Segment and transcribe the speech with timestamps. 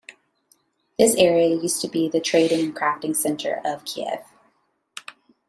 [0.97, 4.23] This area used to be the trading and crafting center of Kiev.